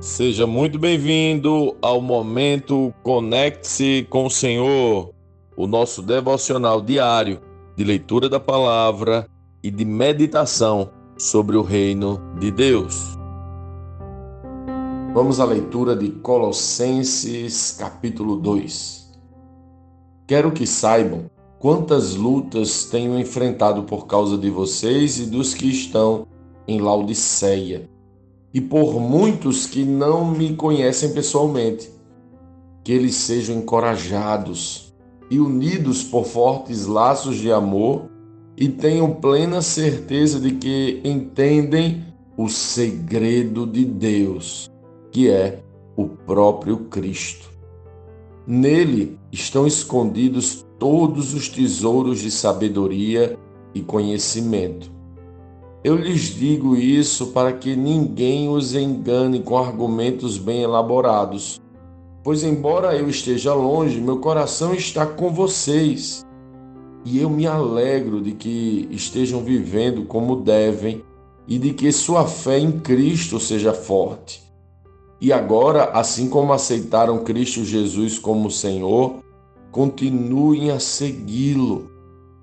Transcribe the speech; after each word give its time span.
Seja 0.00 0.46
muito 0.46 0.78
bem-vindo 0.78 1.76
ao 1.82 2.00
momento 2.00 2.90
Conecte-se 3.02 4.06
com 4.08 4.24
o 4.24 4.30
Senhor, 4.30 5.12
o 5.54 5.66
nosso 5.66 6.00
devocional 6.00 6.80
diário 6.80 7.38
de 7.76 7.84
leitura 7.84 8.26
da 8.26 8.40
palavra 8.40 9.28
e 9.62 9.70
de 9.70 9.84
meditação 9.84 10.90
sobre 11.18 11.54
o 11.54 11.60
reino 11.62 12.18
de 12.40 12.50
Deus. 12.50 13.14
Vamos 15.12 15.38
à 15.38 15.44
leitura 15.44 15.94
de 15.94 16.08
Colossenses, 16.08 17.76
capítulo 17.78 18.36
2. 18.36 19.20
Quero 20.26 20.50
que 20.50 20.66
saibam 20.66 21.30
quantas 21.58 22.14
lutas 22.14 22.86
tenho 22.86 23.18
enfrentado 23.18 23.82
por 23.82 24.06
causa 24.06 24.38
de 24.38 24.48
vocês 24.48 25.18
e 25.18 25.26
dos 25.26 25.52
que 25.52 25.68
estão 25.68 26.26
em 26.66 26.80
Laodiceia 26.80 27.99
e 28.52 28.60
por 28.60 29.00
muitos 29.00 29.66
que 29.66 29.84
não 29.84 30.24
me 30.24 30.54
conhecem 30.54 31.12
pessoalmente. 31.12 31.90
Que 32.82 32.92
eles 32.92 33.14
sejam 33.14 33.56
encorajados 33.56 34.92
e 35.30 35.38
unidos 35.38 36.02
por 36.02 36.24
fortes 36.24 36.86
laços 36.86 37.36
de 37.36 37.52
amor 37.52 38.10
e 38.56 38.68
tenham 38.68 39.14
plena 39.14 39.62
certeza 39.62 40.40
de 40.40 40.52
que 40.52 41.00
entendem 41.04 42.04
o 42.36 42.48
segredo 42.48 43.66
de 43.66 43.84
Deus, 43.84 44.70
que 45.12 45.30
é 45.30 45.62
o 45.96 46.06
próprio 46.06 46.78
Cristo. 46.78 47.50
Nele 48.46 49.18
estão 49.30 49.66
escondidos 49.66 50.64
todos 50.78 51.34
os 51.34 51.48
tesouros 51.48 52.20
de 52.20 52.30
sabedoria 52.30 53.38
e 53.74 53.80
conhecimento. 53.80 54.90
Eu 55.82 55.96
lhes 55.96 56.34
digo 56.34 56.76
isso 56.76 57.28
para 57.28 57.54
que 57.54 57.74
ninguém 57.74 58.50
os 58.50 58.74
engane 58.74 59.40
com 59.40 59.56
argumentos 59.56 60.36
bem 60.36 60.62
elaborados. 60.62 61.58
Pois, 62.22 62.44
embora 62.44 62.94
eu 62.94 63.08
esteja 63.08 63.54
longe, 63.54 63.98
meu 63.98 64.18
coração 64.18 64.74
está 64.74 65.06
com 65.06 65.32
vocês. 65.32 66.22
E 67.02 67.18
eu 67.18 67.30
me 67.30 67.46
alegro 67.46 68.20
de 68.20 68.32
que 68.32 68.86
estejam 68.90 69.42
vivendo 69.42 70.04
como 70.04 70.36
devem 70.36 71.02
e 71.48 71.58
de 71.58 71.72
que 71.72 71.90
sua 71.90 72.26
fé 72.26 72.58
em 72.58 72.72
Cristo 72.72 73.40
seja 73.40 73.72
forte. 73.72 74.42
E 75.18 75.32
agora, 75.32 75.84
assim 75.92 76.28
como 76.28 76.52
aceitaram 76.52 77.24
Cristo 77.24 77.64
Jesus 77.64 78.18
como 78.18 78.50
Senhor, 78.50 79.20
continuem 79.70 80.70
a 80.70 80.78
segui-lo 80.78 81.90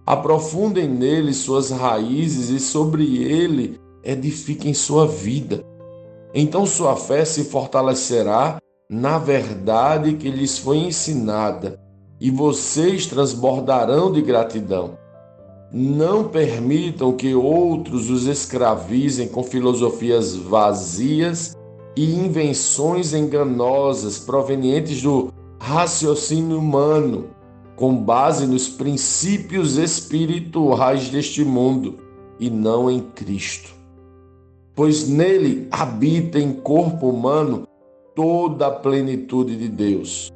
Aprofundem 0.08 0.88
nele 0.88 1.33
suas 1.33 1.69
raízes 1.69 2.47
e 2.47 2.61
sobre 2.61 3.23
ele 3.23 3.77
edifiquem 4.02 4.73
sua 4.73 5.05
vida. 5.05 5.61
Então 6.33 6.66
sua 6.66 6.95
fé 6.95 7.25
se 7.25 7.44
fortalecerá 7.44 8.58
na 8.89 9.17
verdade 9.17 10.13
que 10.13 10.31
lhes 10.31 10.58
foi 10.58 10.78
ensinada, 10.78 11.78
e 12.22 12.31
vocês 12.31 13.05
transbordarão 13.05 14.09
de 14.09 14.22
gratidão. 14.22 14.97
Não 15.73 16.23
permitam 16.23 17.11
que 17.11 17.35
outros 17.35 18.09
os 18.09 18.28
escravizem 18.28 19.28
com 19.28 19.44
filosofias 19.44 20.33
vazias 20.33 21.53
e 21.97 22.16
invenções 22.16 23.13
enganosas 23.13 24.17
provenientes 24.17 25.02
do 25.02 25.33
raciocínio 25.59 26.59
humano 26.59 27.35
com 27.78 27.95
base 27.95 28.47
nos 28.47 28.67
princípios 28.67 29.78
espirituais 29.78 31.09
deste 31.09 31.45
mundo 31.45 32.00
e 32.39 32.50
não 32.50 32.89
em 32.89 33.00
Cristo. 33.00 33.72
Pois 34.73 35.08
nele 35.08 35.67
habita 35.69 36.39
em 36.39 36.53
corpo 36.53 37.08
humano 37.08 37.67
toda 38.16 38.66
a 38.66 38.72
plenitude 38.72 39.56
de 39.56 39.69
Deus. 39.69 40.34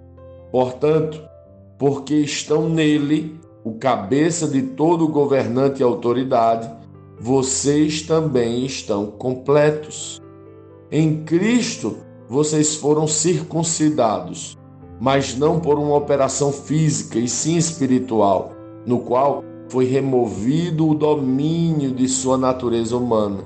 Portanto, 0.51 1.19
porque 1.79 2.13
estão 2.13 2.69
nele, 2.69 3.39
o 3.63 3.73
cabeça 3.73 4.47
de 4.47 4.61
todo 4.61 5.07
governante 5.07 5.79
e 5.79 5.83
autoridade, 5.83 6.69
vocês 7.19 8.03
também 8.03 8.63
estão 8.65 9.07
completos. 9.07 10.21
Em 10.91 11.23
Cristo, 11.23 11.97
vocês 12.29 12.75
foram 12.75 13.07
circuncidados 13.07 14.60
mas 15.01 15.35
não 15.35 15.59
por 15.59 15.79
uma 15.79 15.95
operação 15.95 16.53
física, 16.53 17.17
e 17.17 17.27
sim 17.27 17.57
espiritual, 17.57 18.53
no 18.85 18.99
qual 18.99 19.43
foi 19.67 19.85
removido 19.85 20.87
o 20.87 20.93
domínio 20.93 21.89
de 21.89 22.07
sua 22.07 22.37
natureza 22.37 22.95
humana. 22.95 23.39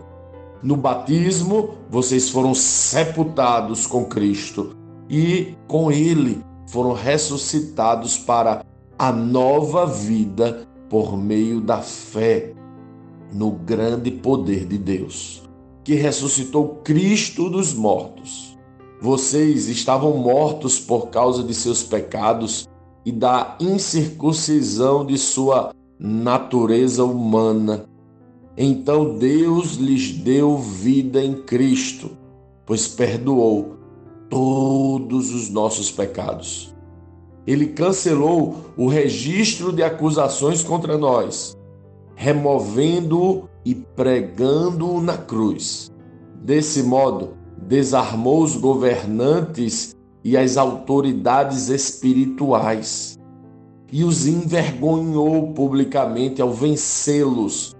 No 0.61 0.75
batismo, 0.75 1.69
vocês 1.89 2.29
foram 2.29 2.53
sepultados 2.53 3.87
com 3.87 4.03
Cristo 4.03 4.75
e 5.09 5.55
com 5.65 5.89
Ele 5.89 6.43
foram 6.67 6.91
ressuscitados 6.91 8.17
para 8.17 8.65
a 8.99 9.13
nova 9.13 9.85
vida 9.85 10.67
por 10.89 11.17
meio 11.17 11.61
da 11.61 11.77
fé 11.77 12.53
no 13.31 13.51
grande 13.51 14.11
poder 14.11 14.65
de 14.65 14.77
Deus, 14.77 15.41
que 15.85 15.93
ressuscitou 15.93 16.81
Cristo 16.83 17.49
dos 17.49 17.73
mortos 17.73 18.54
vocês 19.01 19.67
estavam 19.67 20.17
mortos 20.17 20.79
por 20.79 21.07
causa 21.09 21.43
de 21.43 21.53
seus 21.53 21.83
pecados 21.83 22.67
e 23.05 23.11
da 23.11 23.55
incircuncisão 23.59 25.05
de 25.05 25.17
sua 25.17 25.73
natureza 25.99 27.03
humana. 27.03 27.85
Então 28.57 29.17
Deus 29.17 29.75
lhes 29.75 30.11
deu 30.11 30.57
vida 30.57 31.23
em 31.23 31.33
Cristo, 31.33 32.11
pois 32.65 32.87
perdoou 32.87 33.75
todos 34.29 35.33
os 35.33 35.49
nossos 35.49 35.91
pecados. 35.91 36.73
Ele 37.45 37.67
cancelou 37.67 38.55
o 38.75 38.87
registro 38.87 39.71
de 39.71 39.83
acusações 39.83 40.63
contra 40.63 40.97
nós, 40.97 41.55
removendo-o 42.15 43.47
e 43.63 43.75
pregando-o 43.75 44.99
na 44.99 45.17
cruz. 45.17 45.91
Desse 46.41 46.81
modo, 46.81 47.33
desarmou 47.67 48.43
os 48.43 48.55
governantes 48.55 49.95
e 50.23 50.37
as 50.37 50.57
autoridades 50.57 51.69
espirituais 51.69 53.17
e 53.91 54.03
os 54.03 54.27
envergonhou 54.27 55.53
publicamente 55.53 56.41
ao 56.41 56.51
vencê-los 56.51 57.75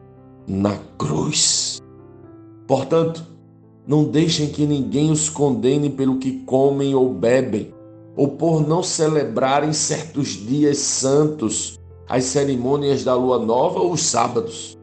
na 0.48 0.78
cruz. 0.98 1.80
Portanto, 2.68 3.26
não 3.88 4.04
deixem 4.04 4.48
que 4.48 4.66
ninguém 4.66 5.12
os 5.12 5.30
condene 5.30 5.90
pelo 5.90 6.18
que 6.18 6.40
comem 6.44 6.96
ou 6.96 7.14
bebem, 7.14 7.74
ou 8.16 8.30
por 8.30 8.66
não 8.66 8.82
celebrarem 8.82 9.74
certos 9.74 10.30
dias 10.30 10.78
santos, 10.78 11.80
as 12.08 12.24
cerimônias 12.26 13.04
da 13.04 13.16
lua 13.16 13.40
nova 13.40 13.80
ou 13.80 13.92
os 13.92 14.02
sábados, 14.02 14.78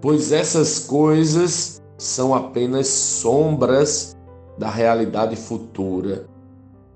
pois 0.00 0.32
essas 0.32 0.80
coisas 0.80 1.81
são 2.02 2.34
apenas 2.34 2.88
sombras 2.88 4.16
da 4.58 4.68
realidade 4.68 5.36
futura. 5.36 6.26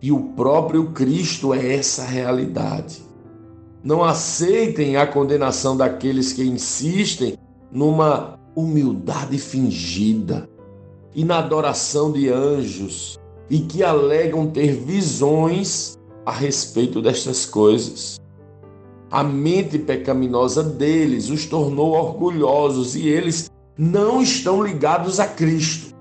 E 0.02 0.10
o 0.10 0.20
próprio 0.30 0.90
Cristo 0.90 1.54
é 1.54 1.76
essa 1.76 2.04
realidade. 2.04 3.02
Não 3.84 4.02
aceitem 4.02 4.96
a 4.96 5.06
condenação 5.06 5.76
daqueles 5.76 6.32
que 6.32 6.42
insistem 6.42 7.38
numa 7.70 8.36
humildade 8.56 9.38
fingida 9.38 10.48
e 11.14 11.24
na 11.24 11.38
adoração 11.38 12.10
de 12.10 12.28
anjos 12.28 13.16
e 13.48 13.60
que 13.60 13.84
alegam 13.84 14.50
ter 14.50 14.72
visões 14.72 15.96
a 16.24 16.32
respeito 16.32 17.00
destas 17.00 17.46
coisas. 17.46 18.20
A 19.08 19.22
mente 19.22 19.78
pecaminosa 19.78 20.64
deles 20.64 21.30
os 21.30 21.46
tornou 21.46 21.92
orgulhosos 21.92 22.96
e 22.96 23.06
eles 23.06 23.48
não 23.78 24.22
estão 24.22 24.62
ligados 24.62 25.20
a 25.20 25.26
Cristo, 25.26 25.94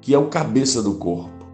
que 0.00 0.12
é 0.12 0.18
o 0.18 0.26
cabeça 0.26 0.82
do 0.82 0.94
corpo. 0.94 1.46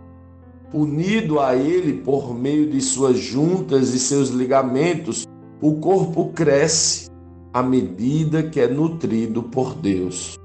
Unido 0.73 1.39
a 1.39 1.55
Ele 1.55 1.95
por 2.01 2.35
meio 2.35 2.71
de 2.71 2.81
suas 2.81 3.19
juntas 3.19 3.93
e 3.93 3.99
seus 3.99 4.31
ligamentos, 4.31 5.27
o 5.61 5.75
corpo 5.75 6.33
cresce 6.33 7.11
à 7.53 7.63
medida 7.63 8.43
que 8.43 8.61
é 8.61 8.67
nutrido 8.67 9.43
por 9.43 9.75
Deus. 9.75 10.39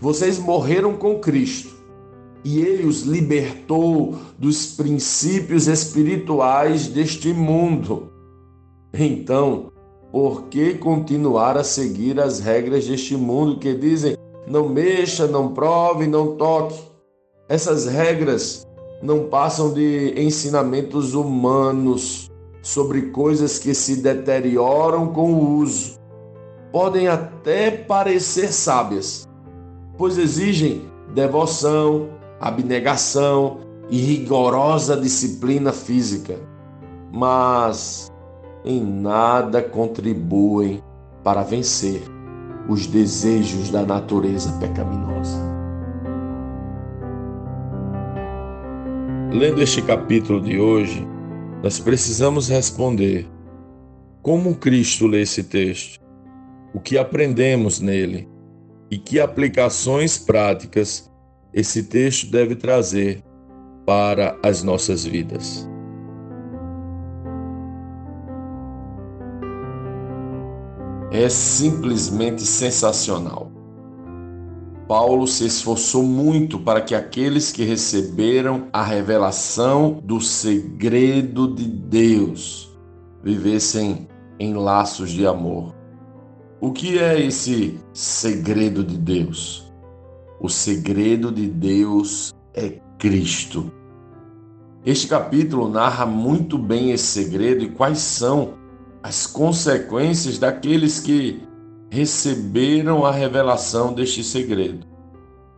Vocês 0.00 0.38
morreram 0.38 0.96
com 0.96 1.18
Cristo 1.18 1.76
e 2.44 2.60
Ele 2.60 2.84
os 2.84 3.02
libertou 3.02 4.16
dos 4.38 4.74
princípios 4.74 5.68
espirituais 5.68 6.88
deste 6.88 7.32
mundo. 7.32 8.12
Então, 8.92 9.70
por 10.10 10.44
que 10.44 10.74
continuar 10.74 11.56
a 11.56 11.64
seguir 11.64 12.18
as 12.20 12.40
regras 12.40 12.86
deste 12.86 13.16
mundo 13.16 13.58
que 13.58 13.74
dizem 13.74 14.16
não 14.48 14.68
mexa, 14.68 15.26
não 15.26 15.52
prove, 15.52 16.06
não 16.06 16.36
toque. 16.36 16.80
Essas 17.48 17.86
regras 17.86 18.66
não 19.02 19.28
passam 19.28 19.72
de 19.72 20.14
ensinamentos 20.16 21.14
humanos 21.14 22.30
sobre 22.62 23.10
coisas 23.10 23.58
que 23.58 23.74
se 23.74 24.02
deterioram 24.02 25.08
com 25.08 25.32
o 25.32 25.56
uso. 25.58 25.98
Podem 26.72 27.08
até 27.08 27.70
parecer 27.70 28.52
sábias, 28.52 29.26
pois 29.96 30.18
exigem 30.18 30.82
devoção, 31.14 32.08
abnegação, 32.40 33.68
e 33.90 33.98
rigorosa 33.98 34.96
disciplina 34.96 35.72
física, 35.72 36.38
mas 37.12 38.12
em 38.64 38.80
nada 38.82 39.62
contribuem 39.62 40.82
para 41.24 41.42
vencer 41.42 42.02
os 42.68 42.86
desejos 42.86 43.70
da 43.70 43.82
natureza 43.82 44.52
pecaminosa. 44.60 45.38
Lendo 49.32 49.62
este 49.62 49.80
capítulo 49.82 50.40
de 50.40 50.58
hoje, 50.58 51.06
nós 51.62 51.80
precisamos 51.80 52.48
responder 52.48 53.26
como 54.22 54.54
Cristo 54.54 55.06
lê 55.06 55.22
esse 55.22 55.42
texto, 55.42 55.98
o 56.74 56.80
que 56.80 56.98
aprendemos 56.98 57.80
nele 57.80 58.28
e 58.90 58.98
que 58.98 59.18
aplicações 59.18 60.18
práticas 60.18 61.10
esse 61.52 61.84
texto 61.84 62.30
deve 62.30 62.54
trazer 62.54 63.22
para 63.86 64.38
as 64.42 64.62
nossas 64.62 65.04
vidas. 65.04 65.68
É 71.10 71.28
simplesmente 71.28 72.42
sensacional. 72.42 73.50
Paulo 74.86 75.26
se 75.26 75.46
esforçou 75.46 76.02
muito 76.02 76.58
para 76.58 76.80
que 76.82 76.94
aqueles 76.94 77.50
que 77.50 77.62
receberam 77.64 78.68
a 78.72 78.82
revelação 78.82 80.00
do 80.02 80.20
segredo 80.20 81.54
de 81.54 81.64
Deus 81.66 82.78
vivessem 83.22 84.08
em 84.38 84.54
laços 84.54 85.10
de 85.10 85.26
amor. 85.26 85.74
O 86.60 86.72
que 86.72 86.98
é 86.98 87.20
esse 87.20 87.78
segredo 87.92 88.84
de 88.84 88.98
Deus? 88.98 89.72
O 90.40 90.48
segredo 90.48 91.32
de 91.32 91.46
Deus 91.46 92.34
é 92.54 92.80
Cristo. 92.98 93.72
Este 94.84 95.06
capítulo 95.06 95.68
narra 95.68 96.04
muito 96.06 96.58
bem 96.58 96.92
esse 96.92 97.06
segredo 97.06 97.64
e 97.64 97.70
quais 97.70 97.98
são 97.98 98.57
as 99.08 99.26
consequências 99.26 100.38
daqueles 100.38 101.00
que 101.00 101.42
receberam 101.90 103.06
a 103.06 103.10
revelação 103.10 103.94
deste 103.94 104.22
segredo. 104.22 104.86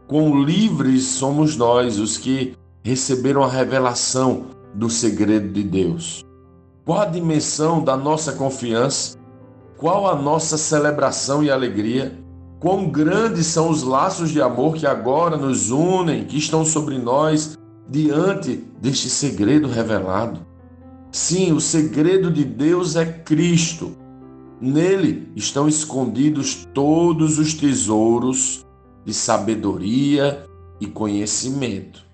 Quão 0.07 0.45
livres 0.45 1.03
somos 1.07 1.57
nós, 1.57 1.99
os 1.99 2.17
que 2.17 2.55
receberam 2.85 3.43
a 3.43 3.49
revelação 3.49 4.47
do 4.73 4.89
segredo 4.89 5.53
de 5.53 5.65
Deus. 5.65 6.25
Qual 6.85 7.01
a 7.01 7.07
dimensão 7.07 7.83
da 7.83 7.97
nossa 7.97 8.35
confiança? 8.35 9.19
Qual 9.77 10.07
a 10.07 10.15
nossa 10.15 10.57
celebração 10.57 11.43
e 11.43 11.51
alegria? 11.51 12.17
Quão 12.61 12.89
grandes 12.89 13.47
são 13.47 13.69
os 13.69 13.83
laços 13.83 14.31
de 14.31 14.41
amor 14.41 14.75
que 14.75 14.87
agora 14.87 15.37
nos 15.37 15.73
unem, 15.73 16.25
que 16.25 16.39
estão 16.39 16.65
sobre 16.65 16.99
nós 16.99 17.59
diante 17.89 18.65
deste 18.81 19.11
segredo 19.11 19.67
revelado. 19.67 20.50
Sim, 21.13 21.53
o 21.53 21.61
segredo 21.61 22.31
de 22.31 22.45
Deus 22.45 22.95
é 22.95 23.05
Cristo. 23.05 23.97
Nele 24.61 25.29
estão 25.35 25.69
escondidos 25.69 26.69
todos 26.73 27.39
os 27.39 27.53
tesouros 27.55 28.65
de 29.05 29.13
sabedoria 29.13 30.47
e 30.81 30.87
conhecimento. 30.87 32.05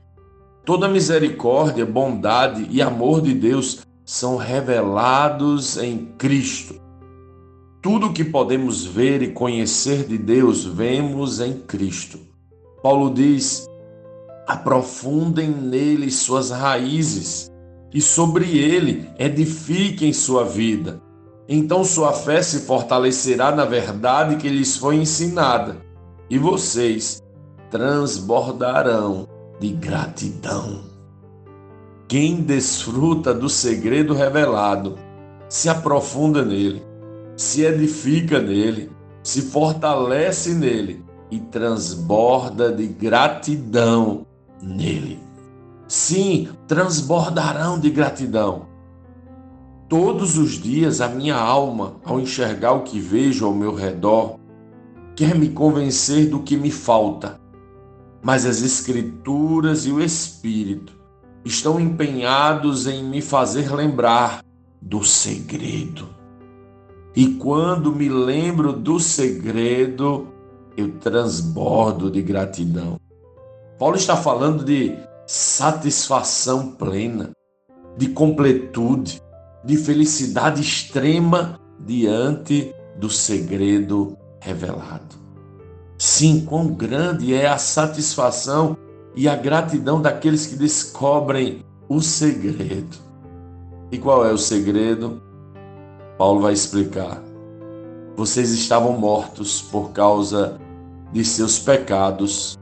Toda 0.64 0.88
misericórdia, 0.88 1.84
bondade 1.84 2.66
e 2.70 2.80
amor 2.80 3.20
de 3.20 3.34
Deus 3.34 3.80
são 4.02 4.36
revelados 4.36 5.76
em 5.76 6.06
Cristo. 6.16 6.80
Tudo 7.82 8.12
que 8.12 8.24
podemos 8.24 8.84
ver 8.84 9.20
e 9.22 9.32
conhecer 9.32 10.04
de 10.04 10.16
Deus, 10.16 10.64
vemos 10.64 11.38
em 11.38 11.52
Cristo. 11.52 12.18
Paulo 12.82 13.12
diz: 13.12 13.66
aprofundem 14.46 15.50
nele 15.50 16.10
suas 16.10 16.50
raízes 16.50 17.50
e 17.96 18.02
sobre 18.02 18.58
ele 18.58 19.08
edifiquem 19.18 20.12
sua 20.12 20.44
vida. 20.44 21.00
Então 21.48 21.82
sua 21.82 22.12
fé 22.12 22.42
se 22.42 22.66
fortalecerá 22.66 23.56
na 23.56 23.64
verdade 23.64 24.36
que 24.36 24.50
lhes 24.50 24.76
foi 24.76 24.96
ensinada, 24.96 25.78
e 26.28 26.36
vocês 26.36 27.22
transbordarão 27.70 29.26
de 29.58 29.68
gratidão. 29.68 30.82
Quem 32.06 32.42
desfruta 32.42 33.32
do 33.32 33.48
segredo 33.48 34.12
revelado 34.12 34.98
se 35.48 35.70
aprofunda 35.70 36.44
nele, 36.44 36.82
se 37.34 37.62
edifica 37.62 38.38
nele, 38.38 38.90
se 39.22 39.40
fortalece 39.40 40.52
nele 40.52 41.02
e 41.30 41.40
transborda 41.40 42.70
de 42.70 42.88
gratidão 42.88 44.26
nele. 44.60 45.25
Sim, 45.88 46.48
transbordarão 46.66 47.78
de 47.78 47.90
gratidão. 47.90 48.66
Todos 49.88 50.36
os 50.36 50.52
dias 50.52 51.00
a 51.00 51.08
minha 51.08 51.36
alma, 51.36 51.96
ao 52.04 52.18
enxergar 52.18 52.72
o 52.72 52.82
que 52.82 52.98
vejo 52.98 53.46
ao 53.46 53.54
meu 53.54 53.72
redor, 53.72 54.38
quer 55.14 55.36
me 55.36 55.48
convencer 55.50 56.28
do 56.28 56.40
que 56.40 56.56
me 56.56 56.72
falta. 56.72 57.40
Mas 58.20 58.44
as 58.44 58.62
Escrituras 58.62 59.86
e 59.86 59.92
o 59.92 60.02
Espírito 60.02 60.92
estão 61.44 61.78
empenhados 61.78 62.88
em 62.88 63.04
me 63.04 63.22
fazer 63.22 63.72
lembrar 63.72 64.42
do 64.82 65.04
segredo. 65.04 66.08
E 67.14 67.28
quando 67.34 67.94
me 67.94 68.08
lembro 68.08 68.72
do 68.72 68.98
segredo, 68.98 70.26
eu 70.76 70.90
transbordo 70.98 72.10
de 72.10 72.20
gratidão. 72.20 73.00
Paulo 73.78 73.96
está 73.96 74.16
falando 74.16 74.64
de 74.64 74.96
satisfação 75.26 76.70
plena, 76.72 77.32
de 77.96 78.08
completude, 78.08 79.20
de 79.64 79.76
felicidade 79.76 80.60
extrema 80.60 81.58
diante 81.80 82.72
do 82.96 83.10
segredo 83.10 84.16
revelado. 84.40 85.16
Sim, 85.98 86.44
quão 86.44 86.68
grande 86.68 87.34
é 87.34 87.48
a 87.48 87.58
satisfação 87.58 88.76
e 89.14 89.28
a 89.28 89.34
gratidão 89.34 90.00
daqueles 90.00 90.46
que 90.46 90.54
descobrem 90.54 91.64
o 91.88 92.00
segredo. 92.00 92.96
E 93.90 93.98
qual 93.98 94.24
é 94.24 94.32
o 94.32 94.38
segredo? 94.38 95.22
Paulo 96.18 96.42
vai 96.42 96.52
explicar. 96.52 97.22
Vocês 98.16 98.50
estavam 98.52 98.92
mortos 98.92 99.60
por 99.60 99.90
causa 99.90 100.58
de 101.12 101.24
seus 101.24 101.58
pecados 101.58 102.58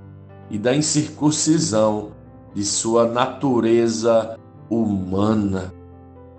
e 0.50 0.58
da 0.58 0.74
incircuncisão 0.74 2.12
de 2.54 2.64
sua 2.64 3.06
natureza 3.06 4.38
humana. 4.70 5.74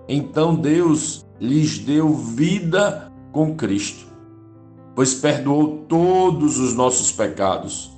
Então 0.08 0.54
Deus 0.54 1.24
lhes 1.40 1.78
deu 1.78 2.14
vida 2.14 3.12
com 3.32 3.54
Cristo, 3.54 4.06
pois 4.94 5.14
perdoou 5.14 5.84
todos 5.88 6.58
os 6.58 6.74
nossos 6.74 7.12
pecados. 7.12 7.94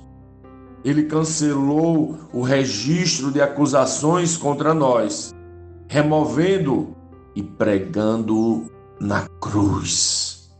Ele 0.83 1.03
cancelou 1.03 2.17
o 2.33 2.41
registro 2.41 3.31
de 3.31 3.41
acusações 3.41 4.37
contra 4.37 4.73
nós, 4.73 5.33
removendo 5.87 6.95
e 7.35 7.41
pregando 7.41 8.69
na 8.99 9.27
cruz. 9.41 10.51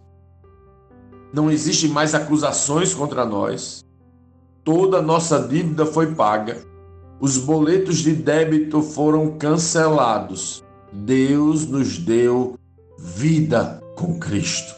Não 1.34 1.52
existe 1.52 1.88
mais 1.88 2.16
acusações 2.16 2.94
contra 2.94 3.26
nós 3.26 3.86
toda 4.70 5.00
a 5.00 5.02
nossa 5.02 5.40
dívida 5.48 5.84
foi 5.84 6.14
paga, 6.14 6.64
os 7.20 7.38
boletos 7.38 7.98
de 7.98 8.14
débito 8.14 8.82
foram 8.82 9.38
cancelados. 9.38 10.64
Deus 10.92 11.68
nos 11.68 11.98
deu 11.98 12.58
vida 12.98 13.80
com 13.96 14.20
Cristo. 14.20 14.74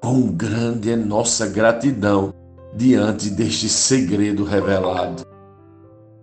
Quão 0.00 0.28
grande 0.28 0.90
é 0.90 0.96
nossa 0.96 1.46
gratidão 1.46 2.32
diante 2.74 3.30
deste 3.30 3.68
segredo 3.68 4.44
revelado. 4.44 5.24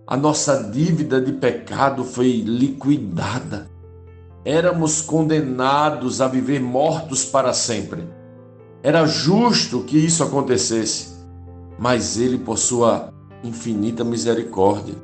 A 0.08 0.16
nossa 0.16 0.64
dívida 0.64 1.20
de 1.20 1.34
pecado 1.34 2.04
foi 2.04 2.42
liquidada. 2.42 3.70
Éramos 4.46 5.02
condenados 5.02 6.22
a 6.22 6.28
viver 6.28 6.62
mortos 6.62 7.26
para 7.26 7.54
sempre. 7.54 8.08
Era 8.82 9.06
justo 9.06 9.82
que 9.82 9.98
isso 9.98 10.24
acontecesse 10.24 11.18
mas 11.78 12.18
ele, 12.18 12.38
por 12.38 12.58
sua 12.58 13.14
infinita 13.44 14.04
misericórdia, 14.04 14.96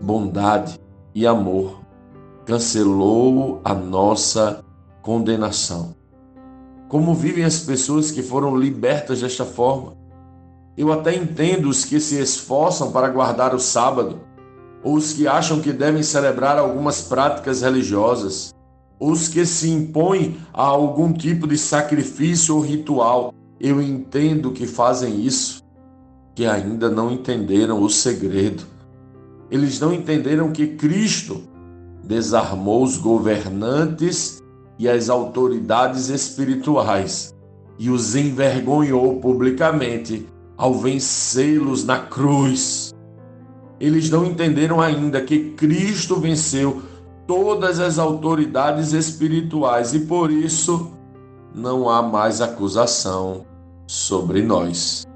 bondade 0.00 0.80
e 1.14 1.26
amor, 1.26 1.80
cancelou 2.46 3.60
a 3.64 3.74
nossa 3.74 4.64
condenação. 5.02 5.94
Como 6.88 7.14
vivem 7.14 7.44
as 7.44 7.60
pessoas 7.60 8.10
que 8.10 8.22
foram 8.22 8.56
libertas 8.56 9.20
desta 9.20 9.44
forma? 9.44 9.92
Eu 10.76 10.92
até 10.92 11.14
entendo 11.14 11.68
os 11.68 11.84
que 11.84 12.00
se 12.00 12.20
esforçam 12.20 12.90
para 12.90 13.08
guardar 13.08 13.54
o 13.54 13.60
sábado, 13.60 14.20
ou 14.82 14.94
os 14.94 15.12
que 15.12 15.28
acham 15.28 15.60
que 15.60 15.72
devem 15.72 16.02
celebrar 16.02 16.58
algumas 16.58 17.02
práticas 17.02 17.62
religiosas, 17.62 18.54
ou 18.98 19.12
os 19.12 19.28
que 19.28 19.44
se 19.44 19.70
impõem 19.70 20.38
a 20.52 20.62
algum 20.62 21.12
tipo 21.12 21.46
de 21.46 21.58
sacrifício 21.58 22.56
ou 22.56 22.60
ritual. 22.60 23.34
Eu 23.60 23.80
entendo 23.80 24.52
que 24.52 24.66
fazem 24.66 25.20
isso 25.20 25.62
que 26.34 26.46
ainda 26.46 26.88
não 26.88 27.10
entenderam 27.10 27.82
o 27.82 27.90
segredo. 27.90 28.64
Eles 29.50 29.80
não 29.80 29.92
entenderam 29.92 30.52
que 30.52 30.66
Cristo 30.68 31.42
desarmou 32.04 32.84
os 32.84 32.96
governantes 32.96 34.40
e 34.78 34.88
as 34.88 35.10
autoridades 35.10 36.08
espirituais 36.08 37.34
e 37.78 37.90
os 37.90 38.14
envergonhou 38.14 39.20
publicamente 39.20 40.26
ao 40.56 40.74
vencê-los 40.74 41.84
na 41.84 41.98
cruz. 41.98 42.94
Eles 43.80 44.10
não 44.10 44.24
entenderam 44.24 44.80
ainda 44.80 45.22
que 45.22 45.52
Cristo 45.52 46.16
venceu 46.16 46.82
todas 47.26 47.80
as 47.80 47.98
autoridades 47.98 48.92
espirituais 48.92 49.94
e 49.94 50.00
por 50.00 50.30
isso 50.30 50.92
não 51.54 51.88
há 51.88 52.02
mais 52.02 52.40
acusação 52.40 53.46
sobre 53.86 54.42
nós. 54.42 55.06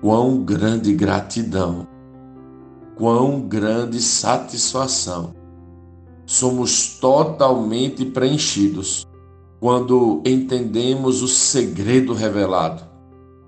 Quão 0.00 0.42
grande 0.42 0.92
gratidão, 0.92 1.86
quão 2.96 3.40
grande 3.40 4.00
satisfação. 4.00 5.34
Somos 6.26 6.98
totalmente 6.98 8.04
preenchidos 8.04 9.06
quando 9.60 10.22
entendemos 10.26 11.22
o 11.22 11.28
segredo 11.28 12.14
revelado. 12.14 12.82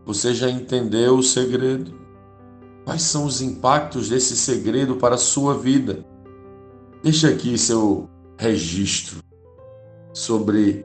Você 0.06 0.34
já 0.34 0.50
entendeu 0.50 1.16
o 1.16 1.22
segredo? 1.22 1.94
Quais 2.84 3.02
são 3.02 3.24
os 3.24 3.40
impactos 3.40 4.10
desse 4.10 4.36
segredo 4.36 4.96
para 4.96 5.14
a 5.14 5.18
sua 5.18 5.56
vida? 5.56 6.04
Deixa 7.02 7.28
aqui 7.28 7.56
seu 7.56 8.08
registro 8.38 9.18
sobre 10.12 10.84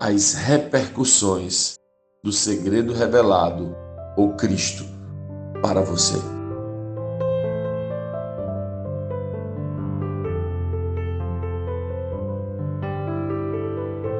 as 0.00 0.34
repercussões 0.34 1.74
do 2.22 2.32
segredo 2.32 2.92
revelado 2.92 3.74
ou 4.16 4.34
Cristo 4.34 4.84
para 5.62 5.82
você. 5.82 6.37